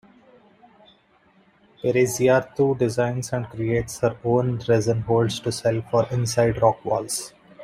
[1.83, 7.35] Bereziartu designs and creates her own resin holds to sell for inside rock walls.